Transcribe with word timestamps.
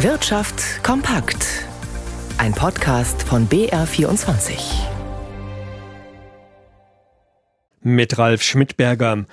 Wirtschaft 0.00 0.84
kompakt. 0.84 1.64
Ein 2.36 2.52
Podcast 2.52 3.22
von 3.22 3.48
BR24. 3.48 4.58
Mit 7.80 8.18
Ralf 8.18 8.42
Schmidberger. 8.42 9.24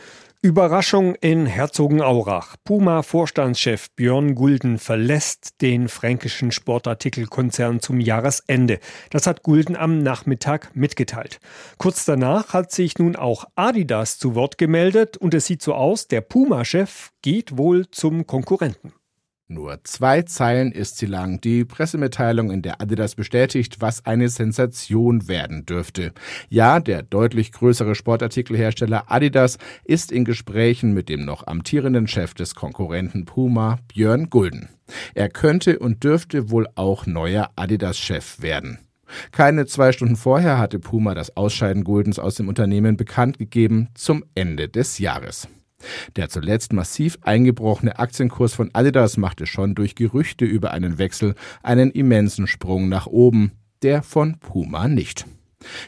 Überraschung 0.42 1.16
in 1.16 1.48
Herzogenaurach. 1.48 2.56
Puma-Vorstandschef 2.64 3.90
Björn 3.98 4.36
Gulden 4.36 4.80
verlässt 4.80 5.62
den 5.62 5.90
fränkischen 5.90 6.54
Sportartikelkonzern 6.54 7.82
zum 7.82 8.00
Jahresende. 8.00 8.80
Das 9.10 9.28
hat 9.28 9.44
Gulden 9.44 9.76
am 9.76 9.98
Nachmittag 9.98 10.74
mitgeteilt. 10.78 11.42
Kurz 11.78 12.06
danach 12.06 12.54
hat 12.54 12.72
sich 12.72 12.98
nun 12.98 13.18
auch 13.18 13.44
Adidas 13.56 14.18
zu 14.18 14.34
Wort 14.34 14.58
gemeldet 14.58 15.18
und 15.18 15.34
es 15.34 15.46
sieht 15.46 15.62
so 15.62 15.74
aus, 15.74 16.08
der 16.08 16.22
Puma-Chef 16.22 17.10
geht 17.22 17.58
wohl 17.58 17.92
zum 17.92 18.26
Konkurrenten. 18.28 18.94
Nur 19.54 19.80
zwei 19.84 20.24
Zeilen 20.24 20.72
ist 20.72 20.98
sie 20.98 21.06
lang. 21.06 21.40
Die 21.40 21.64
Pressemitteilung, 21.64 22.50
in 22.50 22.64
der 22.64 22.82
Adidas 22.82 23.14
bestätigt, 23.14 23.82
was 23.82 24.04
eine 24.04 24.28
Sensation 24.30 25.28
werden 25.28 25.68
dürfte. 25.68 26.12
Ja, 26.50 26.80
der 26.80 27.04
deutlich 27.04 27.52
größere 27.52 27.94
Sportartikelhersteller 27.94 29.12
Adidas 29.12 29.60
ist 29.86 30.12
in 30.12 30.26
Gesprächen 30.26 30.96
mit 30.96 31.08
dem 31.08 31.24
noch 31.24 31.46
amtierenden 31.46 32.08
Chef 32.08 32.34
des 32.34 32.56
Konkurrenten 32.56 33.26
Puma, 33.26 33.78
Björn 33.94 34.32
Gulden. 34.32 34.70
Er 35.14 35.30
könnte 35.30 35.78
und 35.78 36.04
dürfte 36.04 36.50
wohl 36.50 36.68
auch 36.74 37.06
neuer 37.06 37.52
Adidas-Chef 37.56 38.42
werden. 38.42 38.80
Keine 39.32 39.68
zwei 39.68 39.92
Stunden 39.92 40.16
vorher 40.16 40.58
hatte 40.58 40.80
Puma 40.80 41.14
das 41.14 41.38
Ausscheiden 41.38 41.84
Guldens 41.84 42.18
aus 42.18 42.34
dem 42.34 42.48
Unternehmen 42.48 42.98
bekannt 42.98 43.38
gegeben 43.38 43.90
zum 43.94 44.26
Ende 44.34 44.68
des 44.68 44.98
Jahres. 44.98 45.48
Der 46.16 46.30
zuletzt 46.30 46.74
massiv 46.74 47.18
eingebrochene 47.22 48.00
Aktienkurs 48.00 48.54
von 48.54 48.70
Adidas 48.74 49.18
machte 49.18 49.46
schon 49.46 49.76
durch 49.76 49.96
Gerüchte 49.96 50.46
über 50.46 50.72
einen 50.72 50.98
Wechsel 50.98 51.36
einen 51.62 51.92
immensen 51.92 52.48
Sprung 52.48 52.90
nach 52.90 53.08
oben, 53.08 53.52
der 53.82 54.04
von 54.04 54.40
Puma 54.40 54.88
nicht. 54.88 55.26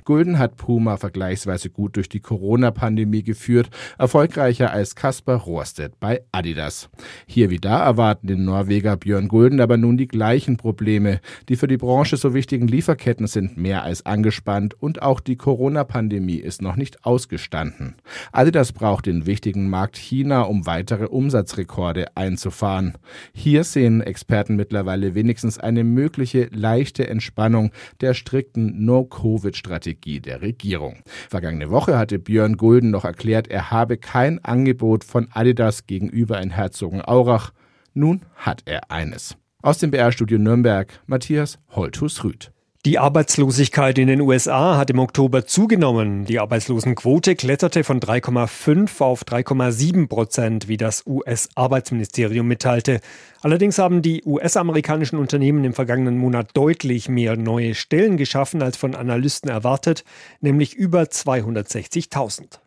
Gulden 0.03 0.39
hat 0.39 0.57
Puma 0.57 0.97
vergleichsweise 0.97 1.69
gut 1.69 1.95
durch 1.95 2.09
die 2.09 2.19
Corona-Pandemie 2.19 3.23
geführt, 3.23 3.69
erfolgreicher 3.97 4.71
als 4.71 4.95
Kaspar 4.95 5.37
Rohrstedt 5.37 5.99
bei 5.99 6.21
Adidas. 6.31 6.89
Hier 7.25 7.49
wie 7.49 7.59
da 7.59 7.83
erwarten 7.83 8.27
den 8.27 8.45
Norweger 8.45 8.97
Björn 8.97 9.27
Gulden 9.27 9.59
aber 9.59 9.77
nun 9.77 9.97
die 9.97 10.07
gleichen 10.07 10.57
Probleme. 10.57 11.19
Die 11.49 11.55
für 11.55 11.67
die 11.67 11.77
Branche 11.77 12.17
so 12.17 12.33
wichtigen 12.33 12.67
Lieferketten 12.67 13.27
sind 13.27 13.57
mehr 13.57 13.83
als 13.83 14.05
angespannt 14.05 14.75
und 14.81 15.01
auch 15.01 15.19
die 15.19 15.35
Corona-Pandemie 15.35 16.37
ist 16.37 16.61
noch 16.61 16.75
nicht 16.75 17.05
ausgestanden. 17.05 17.95
Adidas 18.31 18.71
braucht 18.71 19.05
den 19.05 19.25
wichtigen 19.25 19.69
Markt 19.69 19.97
China, 19.97 20.41
um 20.41 20.65
weitere 20.65 21.05
Umsatzrekorde 21.05 22.15
einzufahren. 22.15 22.93
Hier 23.33 23.63
sehen 23.63 24.01
Experten 24.01 24.55
mittlerweile 24.55 25.15
wenigstens 25.15 25.57
eine 25.57 25.83
mögliche 25.83 26.49
leichte 26.51 27.07
Entspannung 27.07 27.71
der 28.01 28.13
strikten 28.13 28.85
No-Covid 28.85 29.55
Strategie 29.65 30.19
der 30.19 30.41
Regierung. 30.41 30.97
Vergangene 31.29 31.71
Woche 31.71 31.97
hatte 31.97 32.19
Björn 32.19 32.55
Gulden 32.55 32.91
noch 32.91 33.03
erklärt, 33.03 33.47
er 33.47 33.71
habe 33.71 33.97
kein 33.97 34.43
Angebot 34.45 35.03
von 35.03 35.27
Adidas 35.31 35.87
gegenüber 35.87 36.39
in 36.39 36.51
Herzogenaurach. 36.51 37.51
Nun 37.93 38.21
hat 38.35 38.61
er 38.65 38.91
eines. 38.91 39.37
Aus 39.63 39.79
dem 39.79 39.89
BR-Studio 39.89 40.37
Nürnberg, 40.37 40.99
Matthias 41.07 41.57
Holthus-Rüth. 41.69 42.51
Die 42.85 42.99
Arbeitslosigkeit 42.99 43.97
in 43.97 44.07
den 44.07 44.21
USA 44.21 44.77
hat 44.77 44.91
im 44.91 44.99
Oktober 44.99 45.47
zugenommen. 45.47 46.25
Die 46.25 46.37
Arbeitslosenquote 46.37 47.35
kletterte 47.35 47.83
von 47.83 47.99
3,5 47.99 49.01
auf 49.01 49.23
3,7 49.23 50.07
Prozent, 50.07 50.67
wie 50.67 50.77
das 50.77 51.03
US-Arbeitsministerium 51.07 52.47
mitteilte. 52.47 52.99
Allerdings 53.41 53.79
haben 53.79 54.03
die 54.03 54.21
US-amerikanischen 54.23 55.17
Unternehmen 55.17 55.63
im 55.63 55.73
vergangenen 55.73 56.19
Monat 56.19 56.51
deutlich 56.53 57.09
mehr 57.09 57.35
neue 57.35 57.73
Stellen 57.73 58.17
geschaffen 58.17 58.61
als 58.61 58.77
von 58.77 58.93
Analysten 58.93 59.49
erwartet, 59.49 60.03
nämlich 60.39 60.75
über 60.75 61.01
260.000. 61.01 62.59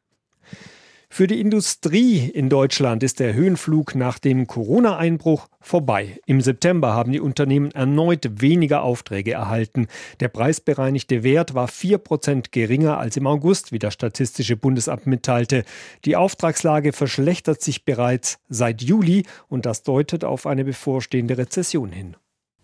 Für 1.10 1.26
die 1.26 1.41
Industrie 1.41 2.28
in 2.28 2.48
Deutschland 2.50 3.02
ist 3.02 3.19
der 3.19 3.32
Höhenflug 3.32 3.94
nach 3.94 4.19
dem 4.19 4.46
Corona-Einbruch 4.46 5.48
vorbei. 5.58 6.20
Im 6.26 6.42
September 6.42 6.92
haben 6.92 7.12
die 7.12 7.20
Unternehmen 7.20 7.70
erneut 7.72 8.41
weniger 8.41 8.82
Aufträge 8.82 9.32
erhalten. 9.32 9.88
Der 10.20 10.28
preisbereinigte 10.28 11.22
Wert 11.22 11.54
war 11.54 11.66
4% 11.66 12.50
geringer 12.52 12.98
als 12.98 13.16
im 13.16 13.26
August, 13.26 13.72
wie 13.72 13.78
das 13.78 13.94
Statistische 13.94 14.56
Bundesamt 14.56 15.06
mitteilte. 15.06 15.64
Die 16.04 16.14
Auftragslage 16.14 16.92
verschlechtert 16.92 17.62
sich 17.62 17.84
bereits 17.84 18.38
seit 18.48 18.82
Juli 18.82 19.25
und 19.48 19.66
das 19.66 19.82
deutet 19.82 20.25
auf 20.25 20.46
eine 20.46 20.64
bevorstehende 20.64 21.38
Rezession 21.38 21.90
hin. 21.90 22.16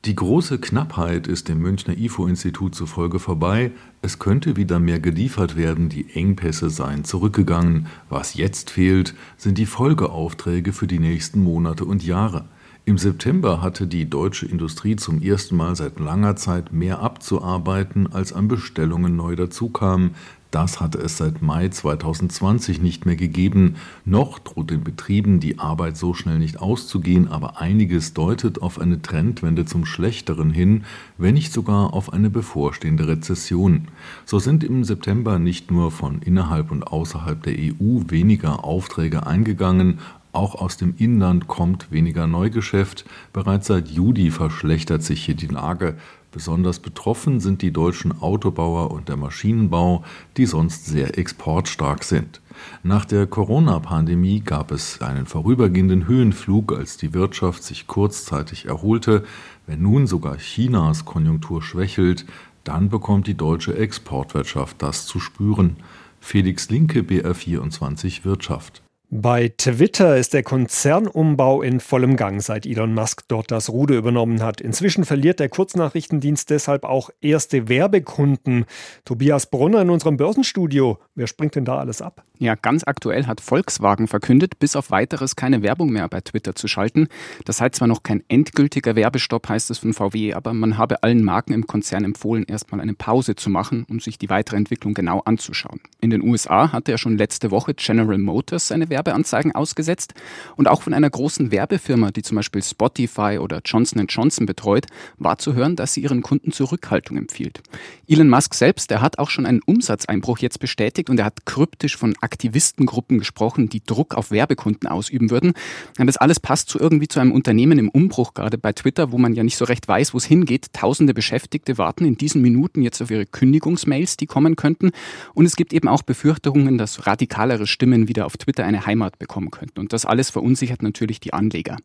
Die 0.04 0.15
große 0.15 0.59
Knappheit 0.59 1.26
ist 1.26 1.48
dem 1.48 1.60
Münchner 1.60 1.97
IFO-Institut 1.97 2.75
zufolge 2.75 3.19
vorbei. 3.19 3.72
Es 4.03 4.19
könnte 4.19 4.54
wieder 4.54 4.78
mehr 4.78 5.00
geliefert 5.00 5.56
werden, 5.56 5.88
die 5.88 6.10
Engpässe 6.12 6.69
seien 6.69 7.04
zurückgegangen. 7.04 7.87
Was 8.10 8.34
jetzt 8.34 8.69
fehlt, 8.69 9.14
sind 9.38 9.56
die 9.56 9.64
Folgeaufträge 9.64 10.75
für 10.75 10.87
die 10.87 10.98
nächsten 10.98 11.43
Monate 11.43 11.87
und 11.87 12.04
Jahre. 12.04 12.44
Im 12.87 12.99
September 12.99 13.62
hatte 13.62 13.87
die 13.87 14.11
deutsche 14.11 14.45
Industrie 14.45 14.97
zum 14.97 15.22
ersten 15.22 15.56
Mal 15.56 15.75
seit 15.75 15.99
langer 15.99 16.37
Zeit 16.37 16.75
mehr 16.75 17.00
abzuarbeiten, 17.00 18.12
als 18.12 18.34
an 18.34 18.47
Bestellungen 18.47 19.17
neu 19.17 19.37
dazukamen. 19.37 20.11
Das 20.50 20.83
hatte 20.83 20.99
es 20.99 21.17
seit 21.17 21.41
Mai 21.41 21.71
2020 21.71 22.83
nicht 22.83 23.06
mehr 23.06 23.17
gegeben. 23.17 23.77
Noch 24.05 24.39
droht 24.39 24.71
den 24.71 24.84
Betrieben 24.84 25.41
die 25.41 25.59
Arbeit 25.59 25.97
so 25.97 26.12
schnell 26.12 26.39
nicht 26.39 26.61
auszugehen, 26.61 27.27
aber 27.27 27.59
einiges 27.59 28.12
deutet 28.12 28.61
auf 28.61 28.78
eine 28.78 29.00
Trendwende 29.00 29.65
zum 29.65 29.87
Schlechteren 29.87 30.50
hin, 30.50 30.84
wenn 31.17 31.34
nicht 31.34 31.55
sogar 31.55 31.94
auf 31.94 32.12
eine 32.12 32.28
bevorstehende 32.28 33.09
Rezession. 33.09 33.89
So 34.27 34.39
sind 34.39 34.62
im 34.62 34.84
September 34.84 35.39
nicht 35.39 35.71
nur 35.71 35.91
von 35.91 36.21
innerhalb 36.21 36.71
und 36.71 36.83
außerhalb 36.87 37.43
der 37.43 37.55
EU 37.55 38.03
weniger 38.09 38.62
Aufträge 38.62 39.27
eingegangen, 39.27 40.00
auch 40.34 40.55
aus 40.55 40.77
dem 40.77 40.95
Inland 40.99 41.49
kommt 41.49 41.91
weniger 41.91 42.27
Neugeschäft. 42.27 43.05
Bereits 43.33 43.69
seit 43.69 43.89
Juli 43.89 44.31
verschlechtert 44.31 45.03
sich 45.03 45.25
hier 45.25 45.34
die 45.34 45.47
Lage. 45.47 45.97
Besonders 46.34 46.81
betroffen 46.81 47.39
sind 47.39 47.62
die 47.62 47.72
deutschen 47.72 48.21
Autobauer 48.21 48.91
und 48.91 49.09
der 49.09 49.17
Maschinenbau, 49.17 50.03
die 50.37 50.47
sonst 50.47 50.87
sehr 50.87 51.17
exportstark 51.17 52.03
sind. 52.03 52.41
Nach 52.83 53.05
der 53.05 53.28
Corona-Pandemie 53.28 54.41
gab 54.41 54.73
es 54.73 55.00
einen 55.00 55.27
vorübergehenden 55.27 56.09
Höhenflug, 56.09 56.73
als 56.73 56.97
die 56.97 57.15
Wirtschaft 57.15 57.62
sich 57.62 57.87
kurzzeitig 57.87 58.67
erholte. 58.67 59.25
Wenn 59.69 59.83
nun 59.83 60.09
sogar 60.09 60.39
Chinas 60.39 61.05
Konjunktur 61.05 61.62
schwächelt, 61.62 62.27
dann 62.65 62.89
bekommt 62.89 63.28
die 63.28 63.37
deutsche 63.37 63.77
Exportwirtschaft 63.77 64.83
das 64.83 65.06
zu 65.06 65.21
spüren. 65.21 65.77
Felix 66.19 66.69
Linke, 66.69 67.03
BR24 67.03 68.25
Wirtschaft. 68.25 68.83
Bei 69.16 69.54
Twitter 69.56 70.16
ist 70.16 70.34
der 70.34 70.42
Konzernumbau 70.42 71.62
in 71.62 71.78
vollem 71.78 72.16
Gang, 72.16 72.42
seit 72.42 72.66
Elon 72.66 72.94
Musk 72.94 73.22
dort 73.28 73.52
das 73.52 73.70
Ruder 73.70 73.94
übernommen 73.94 74.42
hat. 74.42 74.60
Inzwischen 74.60 75.04
verliert 75.04 75.38
der 75.38 75.48
Kurznachrichtendienst 75.48 76.50
deshalb 76.50 76.82
auch 76.82 77.10
erste 77.20 77.69
Werbekunden. 77.69 78.64
Tobias 79.04 79.47
Brunner 79.47 79.82
in 79.82 79.91
unserem 79.91 80.16
Börsenstudio. 80.16 80.98
Wer 81.14 81.28
springt 81.28 81.54
denn 81.54 81.64
da 81.64 81.78
alles 81.78 82.02
ab? 82.02 82.25
Ja, 82.41 82.56
ganz 82.56 82.82
aktuell 82.84 83.26
hat 83.26 83.41
Volkswagen 83.41 84.08
verkündet, 84.08 84.58
bis 84.58 84.75
auf 84.75 84.91
weiteres 84.91 85.36
keine 85.36 85.62
Werbung 85.62 85.91
mehr 85.91 86.08
bei 86.08 86.20
Twitter 86.20 86.56
zu 86.56 86.66
schalten. 86.66 87.06
Das 87.44 87.58
sei 87.58 87.69
zwar 87.69 87.86
noch 87.86 88.02
kein 88.02 88.25
endgültiger 88.26 88.96
Werbestopp, 88.96 89.48
heißt 89.48 89.70
es 89.70 89.78
von 89.78 89.94
VW, 89.94 90.34
aber 90.34 90.52
man 90.52 90.76
habe 90.76 91.04
allen 91.04 91.22
Marken 91.22 91.52
im 91.52 91.69
Konzern 91.69 92.02
empfohlen, 92.02 92.42
erstmal 92.42 92.81
eine 92.81 92.94
Pause 92.94 93.36
zu 93.36 93.48
machen 93.48 93.86
und 93.88 94.02
sich 94.02 94.19
die 94.19 94.31
weitere 94.31 94.56
Entwicklung 94.56 94.94
genau 94.94 95.20
anzuschauen. 95.20 95.81
In 96.00 96.10
den 96.10 96.22
USA 96.22 96.72
hatte 96.72 96.91
er 96.91 96.98
schon 96.98 97.16
letzte 97.16 97.52
Woche 97.52 97.75
General 97.75 98.19
Motors 98.19 98.66
seine 98.66 98.91
Werbeanzeigen 99.04 99.53
ausgesetzt 99.53 100.15
und 100.56 100.69
auch 100.69 100.82
von 100.82 100.94
einer 100.94 101.10
großen 101.10 101.50
Werbefirma, 101.50 102.10
die 102.10 102.22
zum 102.22 102.37
Beispiel 102.37 102.62
Spotify 102.62 103.38
oder 103.41 103.61
Johnson 103.64 104.05
Johnson 104.08 104.46
betreut, 104.46 104.87
war 105.19 105.38
zu 105.38 105.55
hören, 105.55 105.76
dass 105.76 105.94
sie 105.94 106.02
ihren 106.02 106.23
Kunden 106.23 106.52
Zurückhaltung 106.52 107.17
empfiehlt. 107.17 107.62
Elon 108.08 108.29
Musk 108.29 108.55
selbst, 108.55 108.90
der 108.90 109.00
hat 109.00 109.19
auch 109.19 109.31
schon 109.31 109.46
einen 109.46 109.61
Umsatzeinbruch 109.64 110.38
jetzt 110.38 110.58
bestätigt 110.61 111.11
und 111.11 111.19
er 111.19 111.26
hat 111.26 111.46
kryptisch 111.46 111.96
von 111.96 112.14
Aktivistengruppen 112.20 113.19
gesprochen, 113.19 113.69
die 113.69 113.82
Druck 113.84 114.14
auf 114.14 114.31
Werbekunden 114.31 114.88
ausüben 114.88 115.31
würden. 115.31 115.52
Und 115.99 116.06
das 116.06 116.17
alles 116.17 116.40
passt 116.40 116.70
so 116.70 116.79
irgendwie 116.81 117.08
zu 117.08 117.20
einem 117.20 117.32
Unternehmen 117.32 117.79
im 117.79 117.88
Umbruch, 117.88 118.34
gerade 118.34 118.58
bei 118.58 118.73
Twitter, 118.73 119.12
wo 119.12 119.19
man 119.19 119.34
ja 119.34 119.43
nicht 119.43 119.56
so 119.56 119.64
recht 119.64 119.87
weiß, 119.87 120.14
wo 120.14 120.19
es 120.19 120.25
hingeht. 120.25 120.73
Tausende 120.73 121.14
Beschäftigte 121.14 121.79
warten 121.79 122.05
in 122.05 122.17
diesen 122.17 122.43
Minuten 122.43 122.82
jetzt 122.82 123.00
auf 123.02 123.11
ihre 123.11 123.26
Kündigungsmails, 123.26 124.17
die 124.17 124.26
kommen 124.26 124.56
könnten. 124.56 124.93
Und 125.34 125.46
es 125.46 125.56
gibt 125.56 125.73
eben 125.73 125.88
auch 125.88 126.02
Befürchtungen, 126.02 126.79
dass 126.79 127.06
radikalere 127.06 127.67
Stimmen 127.67 128.08
wieder 128.08 128.26
auf 128.26 128.37
Twitter 128.37 128.64
eine 128.64 128.87
Heimat 128.94 129.19
bekommen 129.19 129.50
könnten. 129.50 129.81
Und 129.81 129.93
das 129.93 130.06
alles 130.06 130.31
verunsichert 130.31 130.82
natürlich 130.82 131.19
die 131.19 131.32
Anleger. 131.32 131.76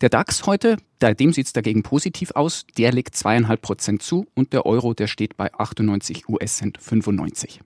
Der 0.00 0.08
DAX 0.08 0.46
heute, 0.46 0.76
dem 1.02 1.32
sieht 1.32 1.46
es 1.46 1.52
dagegen 1.52 1.82
positiv 1.82 2.30
aus. 2.34 2.64
Der 2.78 2.92
legt 2.92 3.16
zweieinhalb 3.16 3.60
Prozent 3.60 4.02
zu 4.02 4.26
und 4.34 4.52
der 4.52 4.64
Euro, 4.64 4.94
der 4.94 5.08
steht 5.08 5.36
bei 5.36 5.52
98 5.52 6.28
US-Cent 6.28 6.78
95. 6.80 7.60